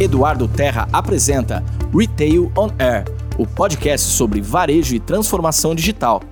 Eduardo 0.00 0.48
Terra 0.48 0.88
apresenta 0.92 1.62
Retail 1.94 2.50
on 2.56 2.70
Air, 2.78 3.04
o 3.38 3.46
podcast 3.46 4.06
sobre 4.06 4.40
varejo 4.40 4.96
e 4.96 5.00
transformação 5.00 5.74
digital. 5.74 6.22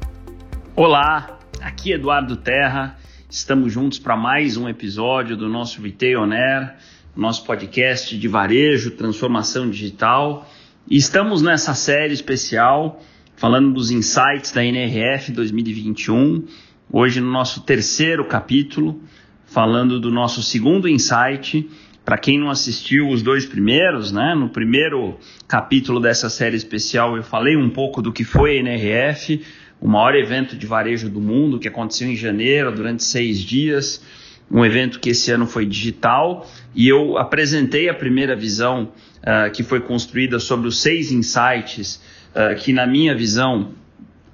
Olá, 0.75 1.39
aqui 1.61 1.93
Eduardo 1.93 2.37
Terra. 2.37 2.99
Estamos 3.29 3.73
juntos 3.73 3.99
para 3.99 4.17
mais 4.17 4.57
um 4.57 4.69
episódio 4.69 5.37
do 5.37 5.49
nosso 5.49 5.81
Retail 5.83 6.23
on 6.23 6.33
Air, 6.33 6.75
nosso 7.15 7.45
podcast 7.45 8.19
de 8.19 8.29
varejo, 8.29 8.93
transformação 8.93 9.71
digital. 9.71 10.49
E 10.89 10.97
estamos 10.97 11.43
nessa 11.43 11.75
série 11.75 12.15
especial 12.15 13.01
falando 13.37 13.75
dos 13.75 13.91
insights 13.91 14.53
da 14.53 14.65
NRF 14.65 15.33
2021. 15.33 16.45
Hoje 16.91 17.21
no 17.21 17.31
nosso 17.31 17.61
terceiro 17.61 18.25
capítulo, 18.25 19.01
falando 19.45 20.01
do 20.01 20.11
nosso 20.11 20.43
segundo 20.43 20.89
insight 20.89 21.69
para 22.05 22.19
quem 22.19 22.39
não 22.39 22.51
assistiu 22.51 23.09
os 23.09 23.23
dois 23.23 23.47
primeiros, 23.47 24.11
né? 24.11 24.35
No 24.35 24.49
primeiro 24.49 25.19
capítulo 25.47 26.01
dessa 26.01 26.31
série 26.31 26.57
especial 26.57 27.17
eu 27.17 27.23
falei 27.23 27.57
um 27.57 27.71
pouco 27.71 28.01
do 28.01 28.13
que 28.13 28.25
foi 28.25 28.57
a 28.57 28.61
NRF, 28.61 29.43
o 29.81 29.89
maior 29.89 30.15
evento 30.15 30.57
de 30.57 30.67
varejo 30.67 31.09
do 31.09 31.21
mundo 31.21 31.59
que 31.59 31.69
aconteceu 31.69 32.09
em 32.09 32.17
janeiro 32.17 32.73
durante 32.73 33.05
seis 33.05 33.39
dias, 33.39 34.03
um 34.51 34.65
evento 34.65 34.99
que 34.99 35.11
esse 35.11 35.31
ano 35.31 35.47
foi 35.47 35.65
digital 35.65 36.47
e 36.75 36.89
eu 36.89 37.17
apresentei 37.17 37.89
a 37.89 37.95
primeira 37.95 38.35
visão 38.35 38.93
uh, 39.21 39.51
que 39.53 39.63
foi 39.63 39.81
construída 39.81 40.39
sobre 40.39 40.67
os 40.67 40.81
seis 40.81 41.13
insights 41.13 42.03
uh, 42.35 42.57
que 42.57 42.73
na 42.73 42.87
minha 42.87 43.15
visão 43.15 43.73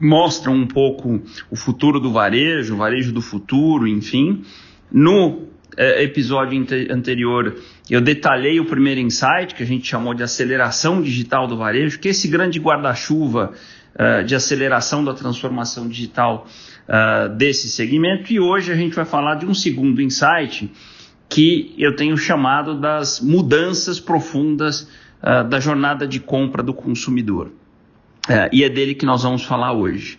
mostram 0.00 0.54
um 0.54 0.66
pouco 0.66 1.20
o 1.50 1.56
futuro 1.56 2.00
do 2.00 2.10
varejo, 2.12 2.74
o 2.74 2.76
varejo 2.76 3.12
do 3.12 3.22
futuro, 3.22 3.86
enfim. 3.86 4.42
No 4.90 5.48
episódio 5.76 6.66
anterior 6.90 7.56
eu 7.88 8.00
detalhei 8.00 8.58
o 8.58 8.64
primeiro 8.64 9.00
insight, 9.00 9.54
que 9.54 9.62
a 9.62 9.66
gente 9.66 9.86
chamou 9.86 10.12
de 10.12 10.22
aceleração 10.22 11.00
digital 11.00 11.46
do 11.46 11.56
varejo, 11.56 12.00
que 12.00 12.08
é 12.08 12.10
esse 12.10 12.26
grande 12.26 12.58
guarda-chuva 12.58 13.52
uh, 13.94 14.24
de 14.24 14.34
aceleração 14.34 15.04
da 15.04 15.14
transformação 15.14 15.88
digital 15.88 16.48
uh, 16.88 17.28
desse 17.36 17.68
segmento. 17.68 18.32
E 18.32 18.40
hoje 18.40 18.72
a 18.72 18.74
gente 18.74 18.94
vai 18.94 19.04
falar 19.04 19.36
de 19.36 19.46
um 19.46 19.54
segundo 19.54 20.02
insight 20.02 20.70
que 21.28 21.74
eu 21.78 21.94
tenho 21.94 22.16
chamado 22.16 22.74
das 22.74 23.20
mudanças 23.20 24.00
profundas 24.00 24.88
uh, 25.22 25.48
da 25.48 25.60
jornada 25.60 26.08
de 26.08 26.18
compra 26.18 26.62
do 26.62 26.74
consumidor. 26.74 27.52
e 28.50 28.64
é 28.64 28.68
dele 28.68 28.96
que 28.96 29.06
nós 29.06 29.22
vamos 29.22 29.44
falar 29.44 29.72
hoje. 29.72 30.18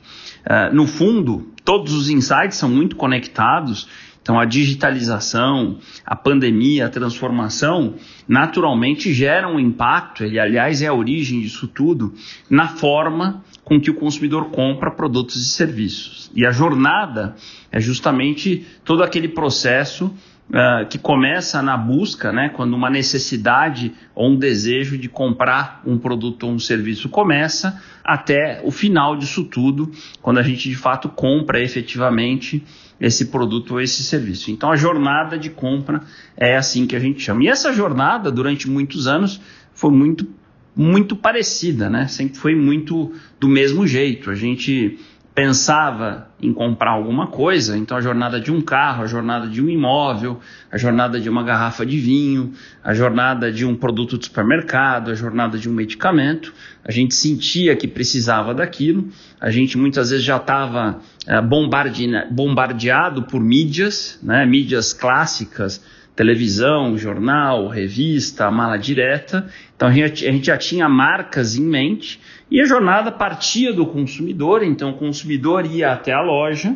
no 0.72 0.88
fundo, 0.88 1.52
todos 1.66 1.91
os 1.94 2.09
insights 2.09 2.57
são 2.57 2.69
muito 2.69 2.95
conectados 2.95 3.89
então, 4.28 4.38
a 4.38 4.44
digitalização, 4.44 5.78
a 6.06 6.14
pandemia, 6.14 6.88
a 6.88 6.89
transformação, 6.89 7.95
naturalmente 8.28 9.14
geram 9.14 9.56
um 9.56 9.59
impacto, 9.59 10.22
ele, 10.22 10.38
aliás, 10.38 10.81
é 10.81 10.88
a 10.88 10.94
origem 10.94 11.39
disso 11.39 11.66
tudo, 11.66 12.14
na 12.50 12.67
forma 12.67 13.42
com 13.64 13.80
que 13.80 13.89
o 13.89 13.94
consumidor 13.94 14.50
compra 14.50 14.92
produtos 14.92 15.38
e 15.38 15.45
serviços. 15.45 16.30
E 16.36 16.45
a 16.45 16.52
jornada 16.52 17.38
é 17.72 17.80
justamente 17.80 18.67
todo 18.84 19.02
aquele 19.02 19.30
processo 19.30 20.14
Uh, 20.50 20.88
que 20.88 20.98
começa 20.98 21.62
na 21.62 21.76
busca, 21.76 22.31
né, 22.31 22.48
quando 22.48 22.73
uma 22.73 22.90
necessidade 22.90 23.94
ou 24.16 24.30
um 24.30 24.36
desejo 24.38 24.98
de 24.98 25.09
comprar 25.09 25.81
um 25.86 25.98
produto 25.98 26.44
ou 26.44 26.53
um 26.53 26.59
serviço 26.59 27.09
começa, 27.09 27.81
até 28.02 28.62
o 28.64 28.72
final 28.72 29.18
disso 29.18 29.44
tudo, 29.44 29.92
quando 30.22 30.38
a 30.38 30.42
gente 30.42 30.70
de 30.70 30.75
fato 30.75 31.09
compra 31.09 31.62
efetivamente 31.62 32.64
esse 33.00 33.25
produto 33.25 33.72
ou 33.72 33.81
esse 33.81 34.03
serviço. 34.03 34.50
Então 34.50 34.72
a 34.72 34.75
jornada 34.75 35.38
de 35.38 35.50
compra 35.50 36.02
é 36.36 36.56
assim 36.56 36.88
que 36.88 36.95
a 36.95 37.00
gente 37.00 37.22
chama. 37.22 37.44
E 37.44 37.48
essa 37.48 37.73
jornada, 37.73 38.31
durante 38.31 38.70
muitos 38.70 39.08
anos, 39.08 39.42
foi 39.73 39.92
muito, 39.92 40.28
muito 40.75 41.16
parecida, 41.16 41.90
né? 41.90 42.08
Sempre 42.08 42.38
foi 42.38 42.56
muito 42.56 43.14
do 43.40 43.48
mesmo 43.48 43.86
jeito. 43.86 44.31
A 44.31 44.36
gente 44.36 44.98
pensava 45.38 46.30
em 46.41 46.52
comprar 46.52 46.89
alguma 46.89 47.28
coisa, 47.28 47.78
então 47.78 47.95
a 47.95 48.01
jornada 48.01 48.39
de 48.39 48.51
um 48.51 48.59
carro, 48.59 49.03
a 49.03 49.06
jornada 49.06 49.47
de 49.47 49.62
um 49.62 49.69
imóvel, 49.69 50.39
a 50.72 50.79
jornada 50.79 51.19
de 51.19 51.29
uma 51.29 51.44
garrafa 51.44 51.85
de 51.85 52.00
vinho, 52.00 52.53
a 52.84 52.91
jornada 52.95 53.51
de 53.51 53.63
um 53.63 53.75
produto 53.75 54.17
de 54.17 54.25
supermercado, 54.25 55.12
a 55.12 55.13
jornada 55.13 55.56
de 55.56 55.69
um 55.69 55.73
medicamento, 55.73 56.51
a 56.84 56.91
gente 56.91 57.13
sentia 57.13 57.75
que 57.75 57.88
precisava 57.88 58.51
daquilo, 58.51 59.09
a 59.39 59.51
gente 59.51 59.78
muitas 59.78 60.09
vezes 60.09 60.25
já 60.25 60.38
estava 60.38 61.01
é, 61.28 61.39
bombardeado 61.39 63.22
por 63.22 63.39
mídias, 63.39 64.17
né, 64.23 64.44
mídias 64.44 64.91
clássicas, 64.91 65.83
televisão, 66.16 66.97
jornal, 66.97 67.67
revista, 67.67 68.50
mala 68.50 68.75
direta. 68.75 69.47
Então 69.75 69.88
a 69.88 69.91
gente, 69.91 70.25
a 70.25 70.31
gente, 70.31 70.47
já 70.47 70.57
tinha 70.57 70.89
marcas 70.89 71.56
em 71.56 71.62
mente 71.62 72.19
e 72.50 72.62
a 72.62 72.66
jornada 72.66 73.12
partia 73.12 73.74
do 73.74 73.85
consumidor. 73.85 74.63
Então 74.63 74.91
o 74.91 74.97
consumidor 74.97 75.66
ia 75.66 75.91
até 75.91 76.13
a 76.13 76.22
loja, 76.22 76.75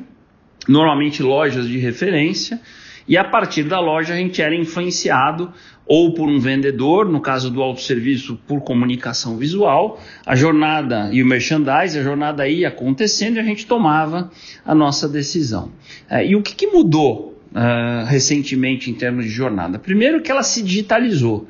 normalmente 0.67 1.23
lojas 1.23 1.67
de 1.67 1.77
referência, 1.77 2.59
e 3.07 3.17
a 3.17 3.23
partir 3.23 3.63
da 3.63 3.79
loja 3.79 4.13
a 4.13 4.17
gente 4.17 4.41
era 4.41 4.55
influenciado 4.55 5.51
ou 5.85 6.13
por 6.13 6.29
um 6.29 6.39
vendedor, 6.39 7.09
no 7.09 7.19
caso 7.19 7.49
do 7.49 7.61
autosserviço, 7.61 8.39
por 8.47 8.61
comunicação 8.61 9.37
visual. 9.37 9.99
A 10.25 10.35
jornada 10.35 11.09
e 11.11 11.21
o 11.21 11.25
merchandising, 11.25 11.99
a 11.99 12.03
jornada 12.03 12.47
ia 12.47 12.69
acontecendo 12.69 13.37
e 13.37 13.39
a 13.39 13.43
gente 13.43 13.65
tomava 13.65 14.31
a 14.63 14.73
nossa 14.73 15.09
decisão. 15.09 15.71
É, 16.09 16.25
e 16.25 16.35
o 16.35 16.41
que, 16.41 16.55
que 16.55 16.67
mudou 16.67 17.41
uh, 17.51 18.05
recentemente 18.05 18.89
em 18.89 18.93
termos 18.93 19.25
de 19.25 19.31
jornada? 19.31 19.79
Primeiro 19.79 20.21
que 20.21 20.31
ela 20.31 20.43
se 20.43 20.61
digitalizou. 20.61 21.49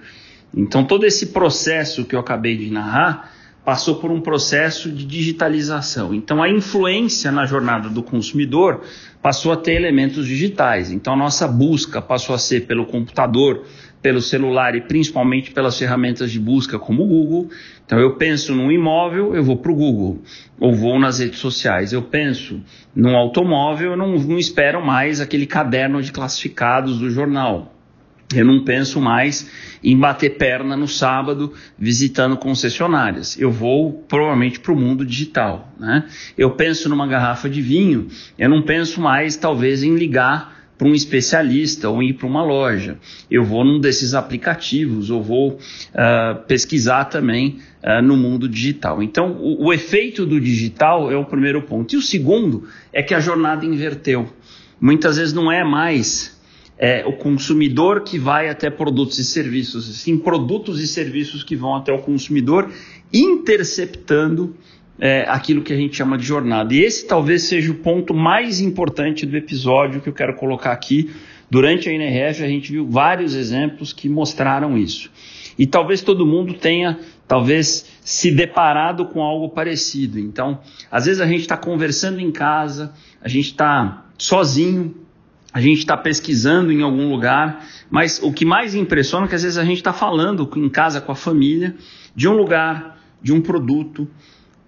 Então 0.56 0.84
todo 0.84 1.06
esse 1.06 1.28
processo 1.28 2.06
que 2.06 2.16
eu 2.16 2.20
acabei 2.20 2.58
de 2.58 2.72
narrar 2.72 3.31
passou 3.64 3.96
por 3.96 4.12
um 4.12 4.22
processo 4.22 4.92
de 4.92 5.06
digitalização. 5.06 6.14
Então 6.14 6.42
a 6.42 6.50
influência 6.50 7.32
na 7.32 7.46
jornada 7.46 7.90
do 7.90 8.02
consumidor 8.02 8.82
passou 9.22 9.52
a 9.52 9.58
ter 9.58 9.74
elementos 9.74 10.26
digitais. 10.26 10.92
Então 10.92 11.14
a 11.14 11.18
nossa 11.18 11.48
busca 11.48 12.02
passou 12.02 12.34
a 12.34 12.40
ser 12.40 12.66
pelo 12.66 12.86
computador, 12.86 13.64
pelo 14.02 14.20
celular 14.20 14.76
e 14.76 14.82
principalmente 14.82 15.52
pelas 15.52 15.78
ferramentas 15.78 16.32
de 16.32 16.40
busca 16.40 16.80
como 16.80 17.04
o 17.04 17.08
Google. 17.08 17.50
Então 17.86 18.00
eu 18.00 18.16
penso 18.16 18.56
num 18.56 18.72
imóvel, 18.72 19.36
eu 19.36 19.44
vou 19.44 19.58
para 19.58 19.72
o 19.72 19.76
Google, 19.76 20.22
ou 20.60 20.74
vou 20.74 21.00
nas 21.00 21.20
redes 21.20 21.40
sociais. 21.40 21.94
Eu 21.94 22.02
penso 22.02 22.62
num 22.96 23.16
automóvel, 23.16 23.92
eu 23.92 23.98
não, 23.98 24.18
não 24.18 24.40
espero 24.40 24.84
mais 24.84 25.22
aquele 25.22 25.46
caderno 25.46 26.02
de 26.02 26.12
classificados 26.12 26.98
do 26.98 27.12
jornal. 27.12 27.76
Eu 28.36 28.46
não 28.46 28.64
penso 28.64 29.00
mais 29.00 29.50
em 29.84 29.97
bater 29.97 30.38
perna 30.38 30.75
no 30.78 30.88
sábado 30.88 31.53
visitando 31.78 32.38
concessionárias. 32.38 33.40
Eu 33.40 33.52
vou 33.52 33.94
provavelmente 34.08 34.59
para 34.59 34.72
o 34.72 34.75
mundo 34.75 35.06
digital. 35.06 35.74
Né? 35.80 36.06
Eu 36.38 36.52
penso 36.52 36.88
numa 36.90 37.08
garrafa 37.08 37.50
de 37.50 37.62
vinho, 37.62 38.08
eu 38.38 38.50
não 38.50 38.62
penso 38.62 39.02
mais 39.02 39.36
talvez 39.36 39.84
em 39.84 39.96
ligar 39.96 40.62
para 40.81 40.88
um 40.90 40.96
especialista 40.96 41.90
ou 41.90 42.02
ir 42.02 42.14
para 42.14 42.25
uma 42.25 42.44
loja. 42.44 42.97
Eu 43.30 43.44
vou 43.44 43.64
num 43.64 43.80
desses 43.80 44.16
aplicativos 44.16 45.12
ou 45.12 45.22
vou 45.22 45.50
uh, 45.52 46.44
pesquisar 46.48 47.06
também 47.06 47.59
uh, 47.84 48.02
no 48.02 48.18
mundo 48.18 48.50
digital. 48.50 49.03
Então, 49.03 49.34
o, 49.40 49.68
o 49.68 49.74
efeito 49.74 50.25
do 50.25 50.42
digital 50.42 51.12
é 51.12 51.16
o 51.16 51.24
primeiro 51.24 51.62
ponto. 51.62 51.94
E 51.94 51.98
o 51.98 52.02
segundo 52.02 52.68
é 52.92 53.03
que 53.03 53.13
a 53.13 53.19
jornada 53.19 53.63
inverteu. 53.63 54.28
Muitas 54.80 55.18
vezes 55.18 55.36
não 55.36 55.52
é 55.52 55.63
mais 55.63 56.41
é, 56.81 57.06
o 57.06 57.14
consumidor 57.14 58.02
que 58.02 58.18
vai 58.18 58.50
até 58.50 58.68
produtos 58.68 59.19
e 59.19 59.24
serviços, 59.24 59.86
sim 59.97 60.18
produtos 60.18 60.81
e 60.81 60.88
serviços 60.88 61.44
que 61.44 61.56
vão 61.56 61.75
até 61.75 61.94
o 61.94 62.00
consumidor, 62.00 62.72
interceptando 63.14 64.56
é, 65.00 65.24
aquilo 65.30 65.62
que 65.62 65.72
a 65.72 65.75
gente 65.75 65.96
chama 65.96 66.18
de 66.18 66.25
jornada. 66.25 66.74
E 66.74 66.80
esse 66.80 67.06
talvez 67.06 67.44
seja 67.44 67.72
o 67.72 67.75
ponto 67.75 68.16
mais 68.16 68.59
importante 68.59 69.28
do 69.28 69.38
episódio 69.38 70.02
que 70.02 70.09
eu 70.09 70.14
quero 70.14 70.36
colocar 70.36 70.72
aqui. 70.72 71.12
Durante 71.52 71.88
a 71.88 71.94
NRF 71.94 72.44
a 72.44 72.47
gente 72.47 72.72
viu 72.72 72.88
vários 72.90 73.36
exemplos 73.36 73.94
que 73.94 74.09
mostraram 74.09 74.75
isso. 74.75 75.12
E 75.59 75.68
talvez 75.68 76.02
todo 76.02 76.25
mundo 76.25 76.56
tenha, 76.56 76.98
talvez, 77.28 77.86
se 78.01 78.31
deparado 78.31 79.06
com 79.06 79.22
algo 79.22 79.50
parecido. 79.50 80.18
Então, 80.18 80.60
às 80.89 81.06
vezes 81.06 81.22
a 81.22 81.28
gente 81.28 81.42
está 81.42 81.57
conversando 81.57 82.19
em 82.19 82.31
casa, 82.31 82.92
a 83.22 83.28
gente 83.28 83.48
está 83.48 84.06
sozinho, 84.18 84.95
a 85.53 85.59
gente 85.59 85.80
está 85.80 85.98
pesquisando 85.98 86.71
em 86.71 86.81
algum 86.81 87.09
lugar, 87.09 87.65
mas 87.89 88.21
o 88.24 88.31
que 88.31 88.45
mais 88.45 88.74
impressiona 88.74 89.25
é 89.25 89.30
que 89.30 89.36
às 89.36 89.44
vezes 89.44 89.57
a 89.57 89.65
gente 89.65 89.77
está 89.77 89.92
falando 89.92 90.50
em 90.56 90.69
casa 90.69 91.01
com 91.01 91.12
a 91.12 91.15
família 91.15 91.75
de 92.15 92.27
um 92.27 92.33
lugar, 92.33 92.98
de 93.21 93.33
um 93.33 93.42
produto, 93.42 94.07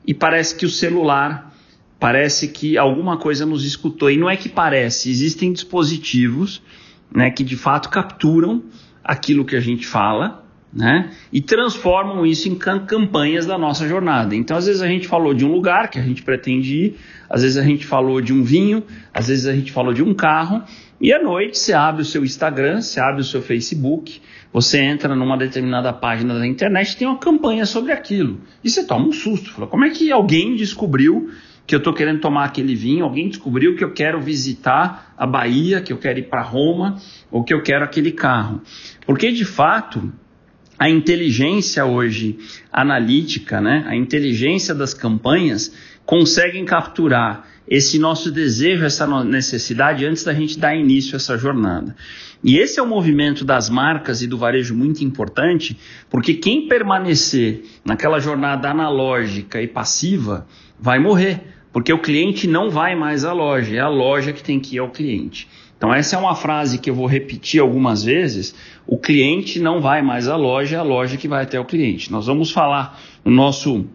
e 0.06 0.14
parece 0.14 0.56
que 0.56 0.66
o 0.66 0.70
celular, 0.70 1.56
parece 2.00 2.50
que 2.50 2.78
alguma 2.78 3.18
coisa 3.18 3.46
nos 3.46 3.64
escutou. 3.64 4.12
E 4.12 4.18
não 4.18 4.30
é 4.30 4.36
que 4.36 4.50
parece, 4.50 5.10
existem 5.10 5.54
dispositivos 5.54 6.62
né, 7.14 7.30
que 7.30 7.44
de 7.44 7.56
fato 7.56 7.90
capturam 7.90 8.64
aquilo 9.04 9.46
que 9.46 9.56
a 9.56 9.62
gente 9.62 9.88
fala 9.88 10.43
né? 10.76 11.12
E 11.32 11.40
transformam 11.40 12.26
isso 12.26 12.50
em 12.50 12.56
campanhas 12.56 13.46
da 13.46 13.58
nossa 13.58 13.88
jornada. 13.88 14.36
Então, 14.36 14.58
às 14.58 14.66
vezes 14.66 14.82
a 14.82 14.88
gente 14.88 15.08
falou 15.08 15.34
de 15.34 15.46
um 15.46 15.52
lugar 15.52 15.90
que 15.90 16.00
a 16.00 16.02
gente 16.02 16.24
pretende 16.24 16.76
ir, 16.76 16.96
às 17.30 17.44
vezes 17.44 17.58
a 17.58 17.64
gente 17.64 17.86
falou 17.86 18.20
de 18.22 18.34
um 18.34 18.44
vinho, 18.44 18.84
às 19.14 19.28
vezes 19.28 19.46
a 19.46 19.54
gente 19.54 19.72
falou 19.72 19.94
de 19.94 20.02
um 20.02 20.14
carro, 20.14 20.64
E 21.04 21.12
à 21.12 21.22
noite 21.22 21.58
você 21.58 21.74
abre 21.74 22.02
o 22.02 22.06
seu 22.06 22.24
Instagram, 22.24 22.80
você 22.80 22.98
abre 22.98 23.20
o 23.20 23.26
seu 23.26 23.42
Facebook, 23.42 24.22
você 24.54 24.80
entra 24.80 25.14
numa 25.14 25.38
determinada 25.38 25.92
página 25.92 26.40
da 26.40 26.48
internet 26.48 26.96
tem 26.96 27.06
uma 27.06 27.18
campanha 27.18 27.66
sobre 27.66 27.92
aquilo. 27.92 28.40
E 28.64 28.70
você 28.70 28.86
toma 28.86 29.08
um 29.08 29.12
susto. 29.12 29.52
Fala, 29.52 29.68
como 29.68 29.84
é 29.84 29.90
que 29.90 30.12
alguém 30.14 30.56
descobriu 30.56 31.30
que 31.68 31.76
eu 31.76 31.80
estou 31.80 31.94
querendo 31.94 32.22
tomar 32.22 32.46
aquele 32.46 32.74
vinho, 32.74 33.04
alguém 33.04 33.28
descobriu 33.28 33.76
que 33.76 33.84
eu 33.84 33.92
quero 33.92 34.22
visitar 34.22 35.14
a 35.18 35.28
Bahia, 35.28 35.82
que 35.82 35.92
eu 35.92 35.98
quero 35.98 36.20
ir 36.20 36.30
para 36.30 36.42
Roma, 36.42 36.98
ou 37.30 37.44
que 37.44 37.54
eu 37.54 37.62
quero 37.62 37.84
aquele 37.84 38.12
carro. 38.12 38.62
Porque 39.06 39.32
de 39.32 39.44
fato, 39.44 40.10
a 40.78 40.90
inteligência 40.90 41.86
hoje 41.86 42.38
analítica, 42.72 43.62
né, 43.62 43.84
a 43.88 43.96
inteligência 43.96 44.74
das 44.74 44.94
campanhas, 44.94 45.74
conseguem 46.06 46.66
capturar 46.66 47.48
esse 47.68 47.98
nosso 47.98 48.30
desejo, 48.30 48.84
essa 48.84 49.08
necessidade 49.24 50.06
antes 50.06 50.24
da 50.24 50.34
gente 50.34 50.60
dar 50.60 50.76
início 50.76 51.16
a 51.16 51.18
essa 51.18 51.38
jornada. 51.38 51.96
E 52.44 52.58
esse 52.58 52.78
é 52.78 52.84
o 52.84 52.88
movimento 52.88 53.46
das 53.46 53.70
marcas 53.70 54.22
e 54.22 54.28
do 54.28 54.38
varejo 54.38 54.76
muito 54.76 55.04
importante, 55.04 55.78
porque 56.10 56.34
quem 56.34 56.68
permanecer 56.68 57.64
naquela 57.86 58.20
jornada 58.20 58.70
analógica 58.70 59.62
e 59.62 59.68
passiva 59.68 60.46
vai 60.78 61.00
morrer, 61.00 61.42
porque 61.72 61.94
o 61.94 62.00
cliente 62.00 62.46
não 62.46 62.70
vai 62.70 62.96
mais 62.96 63.24
à 63.24 63.32
loja, 63.32 63.78
é 63.78 63.80
a 63.80 63.88
loja 63.88 64.34
que 64.34 64.44
tem 64.44 64.60
que 64.60 64.76
ir 64.76 64.80
ao 64.80 64.92
cliente. 64.92 65.48
Então, 65.84 65.94
essa 65.94 66.16
é 66.16 66.20
uma 66.20 66.34
frase 66.34 66.78
que 66.78 66.90
eu 66.90 66.96
vou 66.96 67.06
repetir 67.06 67.60
algumas 67.60 68.06
vezes. 68.06 68.56
O 68.88 68.98
cliente 68.98 69.60
não 69.60 69.82
vai 69.82 70.02
mais 70.02 70.30
à 70.30 70.38
loja, 70.38 70.78
é 70.78 70.80
a 70.80 70.82
loja 70.82 71.18
que 71.18 71.28
vai 71.28 71.44
até 71.44 71.60
o 71.60 71.66
cliente. 71.66 72.10
Nós 72.10 72.26
vamos 72.26 72.52
falar 72.52 72.98
no 73.26 73.30
nosso 73.30 73.86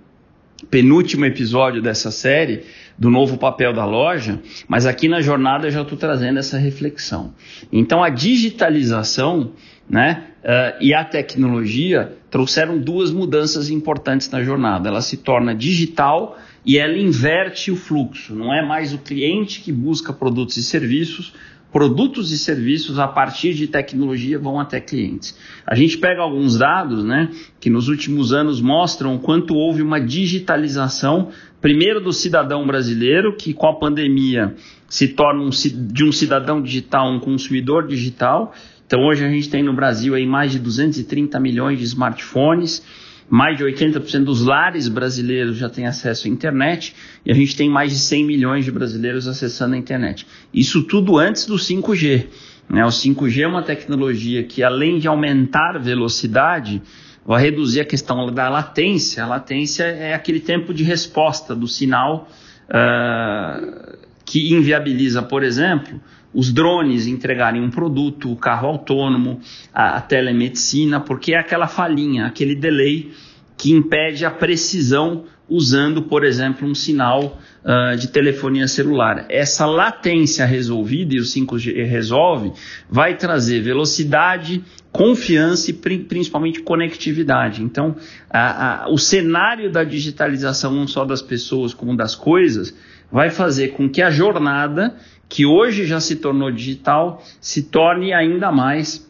penúltimo 0.70 1.25
episódio 1.25 1.81
dessa 1.81 2.11
série 2.11 2.64
do 2.99 3.08
novo 3.08 3.38
papel 3.38 3.73
da 3.73 3.87
loja, 3.87 4.38
mas 4.69 4.85
aqui 4.85 5.08
na 5.08 5.23
jornada 5.23 5.69
eu 5.69 5.70
já 5.70 5.81
estou 5.81 5.96
trazendo 5.96 6.38
essa 6.38 6.58
reflexão. 6.58 7.32
Então 7.73 8.05
a 8.05 8.11
digitalização 8.11 9.52
né, 9.88 10.25
uh, 10.44 10.84
e 10.84 10.93
a 10.93 11.02
tecnologia 11.02 12.12
trouxeram 12.31 12.76
duas 12.76 13.11
mudanças 13.11 13.70
importantes 13.70 14.31
na 14.31 14.43
jornada. 14.43 14.91
Ela 14.91 15.00
se 15.00 15.17
torna 15.17 15.55
digital 15.55 16.38
e 16.67 16.76
ela 16.76 16.99
inverte 16.99 17.70
o 17.70 17.76
fluxo. 17.76 18.34
Não 18.34 18.52
é 18.52 18.61
mais 18.61 18.93
o 18.93 18.99
cliente 18.99 19.62
que 19.62 19.73
busca 19.73 20.12
produtos 20.12 20.58
e 20.58 20.62
serviços, 20.62 21.32
produtos 21.73 22.32
e 22.32 22.38
serviços 22.38 22.99
a 22.99 23.06
partir 23.06 23.55
de 23.55 23.67
tecnologia 23.67 24.38
vão 24.38 24.59
até 24.59 24.81
clientes. 24.81 25.38
A 25.67 25.75
gente 25.75 25.99
pega 25.99 26.23
alguns 26.23 26.56
dados, 26.56 27.05
né, 27.05 27.31
que 27.61 27.69
nos 27.69 27.88
últimos 27.88 28.32
anos 28.32 28.61
mostram 28.61 29.15
o 29.15 29.19
quanto 29.19 29.55
houve 29.55 29.82
uma 29.82 30.00
digitalização, 30.00 31.29
primeiro 31.61 32.00
do 32.00 32.12
cidadão 32.12 32.67
brasileiro, 32.67 33.37
que 33.37 33.53
com 33.53 33.67
a 33.67 33.79
pandemia 33.79 34.55
se 34.88 35.09
torna 35.09 35.43
um, 35.43 35.50
de 35.50 36.05
um 36.05 36.12
cidadão 36.12 36.62
digital 36.62 37.11
um 37.12 37.20
consumidor 37.20 37.87
digital. 37.87 38.55
Então 38.87 39.00
hoje 39.00 39.25
a 39.25 39.29
gente 39.29 39.50
tem 39.50 39.62
no 39.62 39.75
Brasil 39.75 40.15
aí 40.15 40.26
mais 40.26 40.53
de 40.53 40.59
230 40.59 41.38
milhões 41.38 41.79
de 41.79 41.85
smartphones 41.85 42.82
mais 43.29 43.57
de 43.59 43.65
80% 43.65 44.25
dos 44.25 44.43
lares 44.43 44.89
brasileiros 44.89 45.57
já 45.57 45.69
têm 45.69 45.87
acesso 45.87 46.27
à 46.27 46.31
internet 46.31 46.95
e 47.25 47.31
a 47.31 47.35
gente 47.35 47.57
tem 47.57 47.69
mais 47.69 47.93
de 47.93 47.99
100 47.99 48.25
milhões 48.25 48.65
de 48.65 48.73
brasileiros 48.73 49.29
acessando 49.29 49.75
a 49.75 49.79
internet. 49.79 50.27
Isso 50.53 50.83
tudo 50.83 51.19
antes 51.19 51.47
do 51.47 51.57
5G. 51.57 52.27
Né? 52.69 52.85
O 52.85 52.89
5G 52.89 53.43
é 53.43 53.47
uma 53.47 53.63
tecnologia 53.63 54.43
que, 54.43 54.63
além 54.63 54.99
de 54.99 55.09
aumentar 55.09 55.79
velocidade, 55.79 56.83
vai 57.25 57.43
reduzir 57.43 57.81
a 57.81 57.85
questão 57.85 58.33
da 58.33 58.49
latência. 58.49 59.23
A 59.23 59.27
latência 59.27 59.85
é 59.85 60.15
aquele 60.15 60.41
tempo 60.41 60.73
de 60.73 60.83
resposta 60.83 61.55
do 61.55 61.69
sinal 61.69 62.29
uh, 62.69 63.99
que 64.25 64.55
inviabiliza, 64.55 65.23
por 65.23 65.43
exemplo, 65.43 66.01
os 66.33 66.53
drones 66.53 67.07
entregarem 67.07 67.63
um 67.63 67.71
produto, 67.71 68.31
o 68.31 68.37
carro 68.37 68.69
autônomo, 68.69 69.41
a, 69.73 69.97
a 69.97 70.01
telemedicina, 70.01 71.01
porque 71.01 71.33
é 71.33 71.39
aquela 71.39 71.67
falhinha, 71.67 72.27
aquele 72.27 72.55
delay 72.55 73.11
que 73.57 73.73
impede 73.73 74.25
a 74.25 74.31
precisão 74.31 75.25
usando, 75.49 76.03
por 76.03 76.25
exemplo, 76.25 76.69
um 76.69 76.75
sinal 76.75 77.41
uh, 77.65 77.97
de 77.97 78.09
telefonia 78.09 78.69
celular. 78.69 79.25
Essa 79.31 79.65
latência 79.65 80.45
resolvida, 80.45 81.15
e 81.15 81.21
o 81.21 81.23
5G 81.23 81.87
resolve, 81.87 82.53
vai 82.89 83.17
trazer 83.17 83.63
velocidade, 83.63 84.63
confiança 84.93 85.71
e 85.71 85.75
principalmente 85.75 86.61
conectividade. 86.61 87.63
Então, 87.63 87.97
a, 88.29 88.85
a, 88.85 88.91
o 88.91 88.99
cenário 88.99 89.73
da 89.73 89.85
digitalização, 89.85 90.73
não 90.73 90.87
só 90.87 91.05
das 91.05 91.23
pessoas 91.23 91.73
como 91.73 91.97
das 91.97 92.15
coisas, 92.15 92.75
vai 93.10 93.31
fazer 93.31 93.69
com 93.69 93.88
que 93.88 94.02
a 94.02 94.10
jornada 94.10 94.96
que 95.28 95.44
hoje 95.44 95.87
já 95.87 96.00
se 96.00 96.16
tornou 96.16 96.50
digital, 96.50 97.22
se 97.40 97.64
torne 97.64 98.12
ainda 98.12 98.50
mais. 98.50 99.06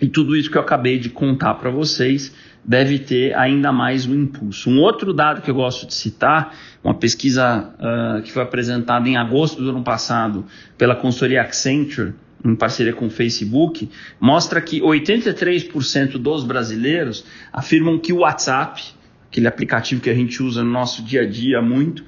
E 0.00 0.08
tudo 0.08 0.36
isso 0.36 0.50
que 0.50 0.58
eu 0.58 0.62
acabei 0.62 0.98
de 0.98 1.08
contar 1.08 1.54
para 1.54 1.70
vocês 1.70 2.34
deve 2.64 2.98
ter 2.98 3.34
ainda 3.36 3.72
mais 3.72 4.06
um 4.06 4.14
impulso. 4.14 4.70
Um 4.70 4.80
outro 4.80 5.12
dado 5.12 5.42
que 5.42 5.50
eu 5.50 5.54
gosto 5.54 5.86
de 5.86 5.94
citar, 5.94 6.54
uma 6.82 6.94
pesquisa 6.94 7.70
uh, 7.78 8.22
que 8.22 8.32
foi 8.32 8.42
apresentada 8.42 9.08
em 9.08 9.16
agosto 9.16 9.62
do 9.62 9.70
ano 9.70 9.82
passado 9.82 10.44
pela 10.76 10.96
consultoria 10.96 11.42
Accenture, 11.42 12.14
em 12.44 12.54
parceria 12.54 12.92
com 12.92 13.06
o 13.06 13.10
Facebook, 13.10 13.88
mostra 14.20 14.60
que 14.60 14.80
83% 14.80 16.18
dos 16.18 16.44
brasileiros 16.44 17.24
afirmam 17.52 17.98
que 17.98 18.12
o 18.12 18.18
WhatsApp, 18.18 18.82
aquele 19.30 19.46
aplicativo 19.46 20.00
que 20.00 20.10
a 20.10 20.14
gente 20.14 20.42
usa 20.42 20.62
no 20.62 20.70
nosso 20.70 21.02
dia 21.02 21.22
a 21.22 21.26
dia 21.26 21.62
muito, 21.62 22.04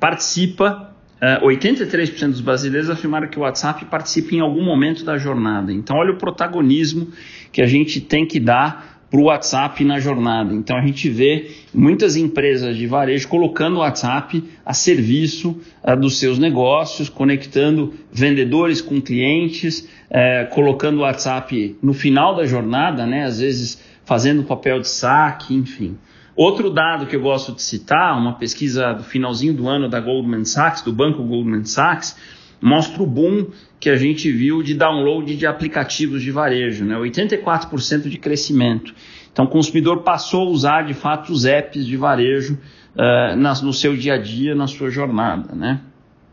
participa 0.00 0.88
Uh, 1.20 1.50
eh, 1.50 1.58
83% 1.58 2.30
dos 2.30 2.40
brasileiros 2.40 2.88
afirmaram 2.88 3.28
que 3.28 3.38
o 3.38 3.42
WhatsApp 3.42 3.84
participa 3.84 4.34
em 4.34 4.40
algum 4.40 4.64
momento 4.64 5.04
da 5.04 5.18
jornada. 5.18 5.70
Então, 5.70 5.98
olha 5.98 6.12
o 6.12 6.16
protagonismo 6.16 7.08
que 7.52 7.60
a 7.60 7.66
gente 7.66 8.00
tem 8.00 8.26
que 8.26 8.40
dar 8.40 9.02
para 9.10 9.20
o 9.20 9.24
WhatsApp 9.24 9.84
na 9.84 9.98
jornada. 9.98 10.54
Então, 10.54 10.76
a 10.78 10.80
gente 10.80 11.10
vê 11.10 11.50
muitas 11.74 12.16
empresas 12.16 12.76
de 12.76 12.86
varejo 12.86 13.28
colocando 13.28 13.76
o 13.76 13.78
WhatsApp 13.80 14.42
a 14.64 14.72
serviço 14.72 15.60
uh, 15.82 15.96
dos 15.96 16.18
seus 16.18 16.38
negócios, 16.38 17.08
conectando 17.08 17.92
vendedores 18.12 18.80
com 18.80 19.00
clientes, 19.00 19.80
uh, 20.10 20.48
colocando 20.54 20.98
o 20.98 21.00
WhatsApp 21.00 21.76
no 21.82 21.92
final 21.92 22.36
da 22.36 22.46
jornada, 22.46 23.04
né? 23.04 23.24
às 23.24 23.40
vezes 23.40 23.82
fazendo 24.04 24.44
papel 24.44 24.80
de 24.80 24.88
saque, 24.88 25.54
enfim. 25.54 25.98
Outro 26.40 26.70
dado 26.70 27.04
que 27.04 27.14
eu 27.14 27.20
gosto 27.20 27.52
de 27.52 27.60
citar, 27.60 28.16
uma 28.16 28.32
pesquisa 28.32 28.94
do 28.94 29.04
finalzinho 29.04 29.52
do 29.52 29.68
ano 29.68 29.90
da 29.90 30.00
Goldman 30.00 30.46
Sachs, 30.46 30.80
do 30.80 30.90
banco 30.90 31.22
Goldman 31.22 31.66
Sachs, 31.66 32.16
mostra 32.62 33.02
o 33.02 33.06
boom 33.06 33.48
que 33.78 33.90
a 33.90 33.96
gente 33.96 34.32
viu 34.32 34.62
de 34.62 34.72
download 34.72 35.36
de 35.36 35.46
aplicativos 35.46 36.22
de 36.22 36.30
varejo, 36.30 36.82
né? 36.82 36.96
84% 36.96 38.08
de 38.08 38.16
crescimento. 38.16 38.94
Então, 39.30 39.44
o 39.44 39.48
consumidor 39.48 39.98
passou 39.98 40.48
a 40.48 40.50
usar 40.50 40.86
de 40.86 40.94
fato 40.94 41.30
os 41.30 41.44
apps 41.44 41.84
de 41.84 41.98
varejo 41.98 42.58
uh, 42.96 43.36
no 43.36 43.74
seu 43.74 43.94
dia 43.94 44.14
a 44.14 44.18
dia, 44.18 44.54
na 44.54 44.66
sua 44.66 44.88
jornada. 44.88 45.54
Né? 45.54 45.82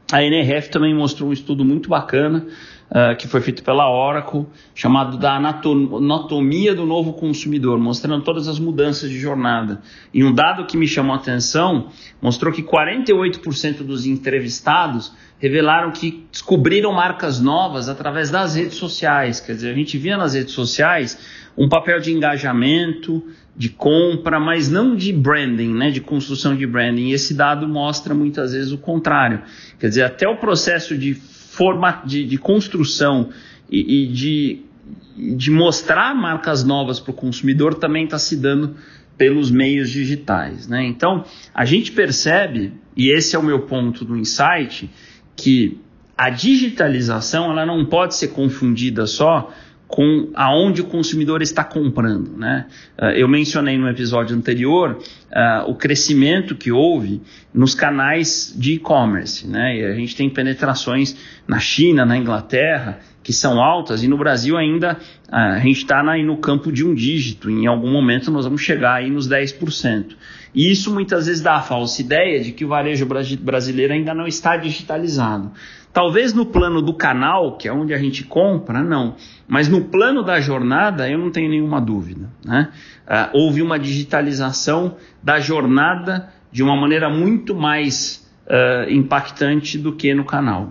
A 0.09 0.23
NRF 0.23 0.69
também 0.69 0.95
mostrou 0.95 1.31
um 1.31 1.33
estudo 1.33 1.65
muito 1.65 1.89
bacana 1.89 2.47
uh, 2.89 3.15
que 3.17 3.27
foi 3.27 3.41
feito 3.41 3.63
pela 3.63 3.89
Oracle, 3.89 4.45
chamado 4.73 5.17
da 5.17 5.35
anatomia 5.35 6.73
do 6.73 6.85
novo 6.85 7.13
consumidor, 7.13 7.79
mostrando 7.79 8.23
todas 8.23 8.47
as 8.47 8.59
mudanças 8.59 9.09
de 9.09 9.19
jornada. 9.19 9.81
E 10.13 10.23
um 10.23 10.33
dado 10.33 10.65
que 10.65 10.77
me 10.77 10.87
chamou 10.87 11.13
a 11.13 11.17
atenção 11.17 11.89
mostrou 12.21 12.53
que 12.53 12.63
48% 12.63 13.83
dos 13.83 14.05
entrevistados 14.05 15.13
revelaram 15.39 15.91
que 15.91 16.25
descobriram 16.31 16.91
marcas 16.91 17.39
novas 17.39 17.89
através 17.89 18.31
das 18.31 18.55
redes 18.55 18.75
sociais. 18.75 19.39
Quer 19.39 19.53
dizer, 19.53 19.71
a 19.71 19.75
gente 19.75 19.97
via 19.97 20.17
nas 20.17 20.33
redes 20.33 20.53
sociais 20.53 21.17
um 21.55 21.69
papel 21.69 21.99
de 21.99 22.11
engajamento, 22.11 23.23
de 23.55 23.69
compra, 23.69 24.39
mas 24.39 24.69
não 24.69 24.95
de 24.95 25.11
branding, 25.11 25.73
né, 25.73 25.89
de 25.89 25.99
construção 25.99 26.55
de 26.55 26.65
branding. 26.65 27.07
E 27.07 27.13
esse 27.13 27.33
dado 27.33 27.67
mostra 27.67 28.13
muitas 28.13 28.53
vezes 28.53 28.71
o 28.71 28.77
contrário. 28.77 29.41
Quer 29.79 29.89
dizer, 29.89 30.03
até 30.03 30.27
o 30.27 30.37
processo 30.37 30.95
de 30.97 31.15
forma 31.57 32.03
de, 32.05 32.23
de 32.23 32.37
construção 32.37 33.29
e, 33.69 34.03
e, 34.03 34.07
de, 34.07 34.61
de 35.35 35.49
mostrar 35.49 36.13
marcas 36.15 36.63
novas 36.63 36.99
para 36.99 37.11
o 37.11 37.13
consumidor 37.15 37.73
também 37.73 38.05
está 38.05 38.19
se 38.19 38.37
dando 38.37 38.75
pelos 39.17 39.49
meios 39.49 39.89
digitais. 39.89 40.67
Né? 40.67 40.85
Então, 40.85 41.25
a 41.53 41.65
gente 41.65 41.91
percebe, 41.91 42.73
e 42.95 43.09
esse 43.09 43.35
é 43.35 43.39
o 43.39 43.43
meu 43.43 43.61
ponto 43.61 44.05
do 44.05 44.15
insight, 44.15 44.87
que 45.35 45.81
a 46.15 46.29
digitalização 46.29 47.51
ela 47.51 47.65
não 47.65 47.85
pode 47.85 48.15
ser 48.15 48.29
confundida 48.29 49.07
só 49.07 49.51
com 49.87 50.29
aonde 50.35 50.81
o 50.81 50.85
consumidor 50.85 51.41
está 51.41 51.63
comprando. 51.63 52.37
Né? 52.37 52.65
Uh, 52.99 53.05
eu 53.11 53.27
mencionei 53.27 53.77
no 53.77 53.87
episódio 53.87 54.35
anterior 54.35 54.99
uh, 55.31 55.69
o 55.69 55.75
crescimento 55.75 56.55
que 56.55 56.71
houve 56.71 57.21
nos 57.53 57.73
canais 57.73 58.53
de 58.55 58.73
e-commerce. 58.73 59.47
Né? 59.47 59.77
E 59.77 59.85
a 59.85 59.93
gente 59.93 60.15
tem 60.15 60.29
penetrações 60.29 61.15
na 61.47 61.59
China, 61.59 62.05
na 62.05 62.17
Inglaterra, 62.17 62.99
que 63.23 63.33
são 63.33 63.61
altas 63.61 64.03
e 64.03 64.07
no 64.07 64.17
Brasil 64.17 64.55
ainda 64.55 64.97
a 65.29 65.59
gente 65.59 65.81
está 65.81 66.01
no 66.01 66.37
campo 66.37 66.71
de 66.71 66.85
um 66.85 66.95
dígito. 66.95 67.49
Em 67.49 67.67
algum 67.67 67.91
momento 67.91 68.31
nós 68.31 68.45
vamos 68.45 68.61
chegar 68.61 68.93
aí 68.93 69.09
nos 69.09 69.27
10%. 69.27 70.15
E 70.55 70.71
isso 70.71 70.93
muitas 70.93 71.25
vezes 71.27 71.41
dá 71.41 71.55
a 71.55 71.61
falsa 71.61 72.01
ideia 72.01 72.41
de 72.41 72.53
que 72.53 72.63
o 72.63 72.69
varejo 72.69 73.05
brasileiro 73.05 73.91
ainda 73.91 74.13
não 74.13 74.25
está 74.25 74.55
digitalizado. 74.55 75.51
Talvez 75.97 76.31
no 76.31 76.45
plano 76.45 76.79
do 76.79 76.93
canal, 76.93 77.57
que 77.57 77.67
é 77.67 77.73
onde 77.73 77.91
a 77.91 77.97
gente 77.97 78.23
compra, 78.23 78.83
não. 78.83 79.15
Mas 79.47 79.67
no 79.67 79.85
plano 79.85 80.21
da 80.21 80.39
jornada, 80.39 81.09
eu 81.09 81.17
não 81.17 81.31
tenho 81.31 81.49
nenhuma 81.49 81.81
dúvida. 81.81 82.29
Né? 82.45 82.69
Uh, 83.07 83.39
houve 83.39 83.63
uma 83.63 83.79
digitalização 83.79 84.95
da 85.23 85.39
jornada 85.39 86.31
de 86.51 86.61
uma 86.61 86.75
maneira 86.75 87.09
muito 87.09 87.55
mais 87.55 88.29
uh, 88.45 88.87
impactante 88.91 89.75
do 89.75 89.91
que 89.91 90.13
no 90.13 90.23
canal. 90.23 90.69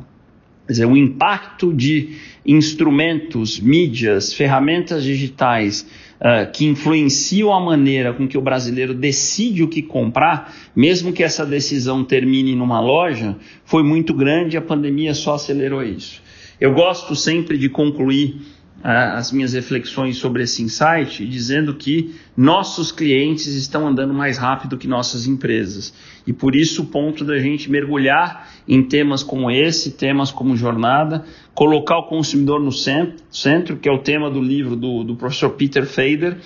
Quer 0.66 0.72
dizer, 0.72 0.86
o 0.86 0.96
impacto 0.96 1.72
de 1.72 2.16
instrumentos, 2.44 3.60
mídias, 3.60 4.32
ferramentas 4.32 5.04
digitais 5.04 5.86
uh, 6.20 6.50
que 6.52 6.66
influenciam 6.66 7.52
a 7.52 7.60
maneira 7.60 8.12
com 8.12 8.26
que 8.26 8.36
o 8.36 8.40
brasileiro 8.40 8.92
decide 8.92 9.62
o 9.62 9.68
que 9.68 9.80
comprar, 9.80 10.52
mesmo 10.74 11.12
que 11.12 11.22
essa 11.22 11.46
decisão 11.46 12.04
termine 12.04 12.54
numa 12.56 12.80
loja, 12.80 13.36
foi 13.64 13.82
muito 13.82 14.12
grande 14.12 14.56
e 14.56 14.58
a 14.58 14.62
pandemia 14.62 15.14
só 15.14 15.34
acelerou 15.34 15.82
isso. 15.84 16.20
Eu 16.60 16.72
gosto 16.72 17.14
sempre 17.14 17.58
de 17.58 17.68
concluir 17.68 18.40
as 18.82 19.32
minhas 19.32 19.52
reflexões 19.52 20.16
sobre 20.18 20.42
esse 20.42 20.62
insight, 20.62 21.26
dizendo 21.26 21.74
que 21.74 22.14
nossos 22.36 22.92
clientes 22.92 23.46
estão 23.48 23.86
andando 23.86 24.14
mais 24.14 24.38
rápido 24.38 24.76
que 24.76 24.86
nossas 24.86 25.26
empresas. 25.26 25.92
E 26.26 26.32
por 26.32 26.54
isso 26.54 26.82
o 26.82 26.86
ponto 26.86 27.24
da 27.24 27.38
gente 27.38 27.70
mergulhar 27.70 28.48
em 28.68 28.82
temas 28.82 29.22
como 29.22 29.50
esse, 29.50 29.92
temas 29.92 30.30
como 30.30 30.56
jornada, 30.56 31.24
colocar 31.54 31.98
o 31.98 32.06
consumidor 32.06 32.60
no 32.60 32.70
centro, 32.70 33.76
que 33.76 33.88
é 33.88 33.92
o 33.92 33.98
tema 33.98 34.30
do 34.30 34.40
livro 34.40 34.76
do, 34.76 35.02
do 35.02 35.16
professor 35.16 35.50
Peter 35.50 35.86
Fader, 35.86 36.38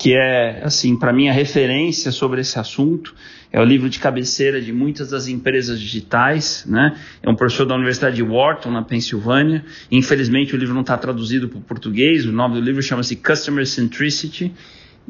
que 0.00 0.14
é, 0.14 0.62
assim, 0.64 0.96
para 0.96 1.12
mim 1.12 1.28
a 1.28 1.32
referência 1.32 2.10
sobre 2.10 2.40
esse 2.40 2.58
assunto. 2.58 3.14
É 3.52 3.60
o 3.60 3.64
livro 3.64 3.90
de 3.90 3.98
cabeceira 3.98 4.58
de 4.58 4.72
muitas 4.72 5.10
das 5.10 5.28
empresas 5.28 5.78
digitais, 5.78 6.64
né? 6.66 6.96
É 7.22 7.28
um 7.28 7.34
professor 7.34 7.66
da 7.66 7.74
Universidade 7.74 8.16
de 8.16 8.22
Wharton, 8.22 8.70
na 8.70 8.82
Pensilvânia. 8.82 9.62
Infelizmente 9.90 10.54
o 10.54 10.58
livro 10.58 10.72
não 10.72 10.80
está 10.80 10.96
traduzido 10.96 11.50
para 11.50 11.58
o 11.58 11.60
português. 11.60 12.24
O 12.24 12.32
nome 12.32 12.54
do 12.54 12.62
livro 12.62 12.82
chama-se 12.82 13.14
Customer 13.14 13.66
Centricity. 13.66 14.54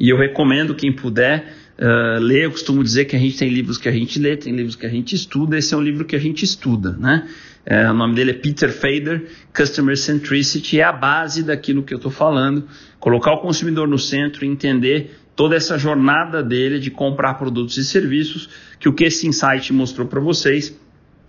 E 0.00 0.08
eu 0.08 0.16
recomendo 0.16 0.74
quem 0.74 0.90
puder 0.90 1.54
uh, 1.78 2.18
ler. 2.18 2.44
Eu 2.44 2.50
costumo 2.50 2.82
dizer 2.82 3.04
que 3.04 3.14
a 3.14 3.18
gente 3.18 3.36
tem 3.36 3.50
livros 3.50 3.76
que 3.76 3.86
a 3.86 3.92
gente 3.92 4.18
lê, 4.18 4.34
tem 4.34 4.56
livros 4.56 4.74
que 4.74 4.86
a 4.86 4.88
gente 4.88 5.14
estuda. 5.14 5.58
Esse 5.58 5.74
é 5.74 5.76
um 5.76 5.82
livro 5.82 6.06
que 6.06 6.16
a 6.16 6.18
gente 6.18 6.42
estuda, 6.42 6.96
né? 6.98 7.28
É, 7.66 7.90
o 7.90 7.92
nome 7.92 8.14
dele 8.14 8.30
é 8.30 8.34
Peter 8.34 8.72
Fader, 8.72 9.26
Customer 9.54 9.94
Centricity, 9.94 10.80
é 10.80 10.84
a 10.84 10.92
base 10.92 11.42
daquilo 11.42 11.82
que 11.82 11.92
eu 11.92 11.98
estou 11.98 12.10
falando. 12.10 12.66
Colocar 12.98 13.32
o 13.34 13.38
consumidor 13.38 13.86
no 13.86 13.98
centro 13.98 14.46
e 14.46 14.48
entender 14.48 15.14
toda 15.36 15.54
essa 15.54 15.78
jornada 15.78 16.42
dele 16.42 16.78
de 16.78 16.90
comprar 16.90 17.34
produtos 17.34 17.76
e 17.76 17.84
serviços, 17.84 18.48
que 18.78 18.88
o 18.88 18.94
que 18.94 19.04
esse 19.04 19.26
insight 19.26 19.70
mostrou 19.74 20.08
para 20.08 20.20
vocês 20.20 20.74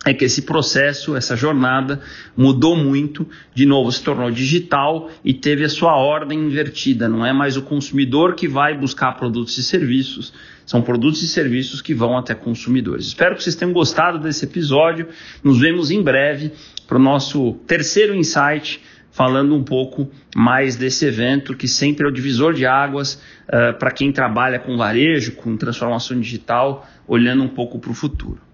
é 0.05 0.13
que 0.13 0.25
esse 0.25 0.41
processo, 0.41 1.15
essa 1.15 1.35
jornada 1.35 2.01
mudou 2.35 2.75
muito, 2.75 3.27
de 3.53 3.65
novo 3.67 3.91
se 3.91 4.03
tornou 4.03 4.31
digital 4.31 5.09
e 5.23 5.33
teve 5.33 5.63
a 5.63 5.69
sua 5.69 5.95
ordem 5.95 6.39
invertida. 6.39 7.07
Não 7.07 7.23
é 7.25 7.31
mais 7.31 7.55
o 7.55 7.61
consumidor 7.61 8.33
que 8.33 8.47
vai 8.47 8.75
buscar 8.75 9.11
produtos 9.13 9.57
e 9.59 9.63
serviços, 9.63 10.33
são 10.65 10.81
produtos 10.81 11.21
e 11.21 11.27
serviços 11.27 11.81
que 11.81 11.93
vão 11.93 12.17
até 12.17 12.33
consumidores. 12.33 13.07
Espero 13.07 13.35
que 13.35 13.43
vocês 13.43 13.55
tenham 13.55 13.73
gostado 13.73 14.17
desse 14.17 14.45
episódio. 14.45 15.07
Nos 15.43 15.59
vemos 15.59 15.91
em 15.91 16.01
breve 16.01 16.51
para 16.87 16.97
o 16.97 17.01
nosso 17.01 17.53
terceiro 17.67 18.15
insight, 18.15 18.81
falando 19.11 19.53
um 19.53 19.63
pouco 19.63 20.09
mais 20.35 20.77
desse 20.77 21.05
evento 21.05 21.55
que 21.55 21.67
sempre 21.67 22.05
é 22.05 22.09
o 22.09 22.11
divisor 22.11 22.53
de 22.53 22.65
águas 22.65 23.21
uh, 23.49 23.77
para 23.77 23.91
quem 23.91 24.11
trabalha 24.11 24.59
com 24.59 24.77
varejo, 24.77 25.33
com 25.33 25.55
transformação 25.57 26.19
digital, 26.19 26.87
olhando 27.07 27.43
um 27.43 27.49
pouco 27.49 27.77
para 27.77 27.91
o 27.91 27.93
futuro. 27.93 28.50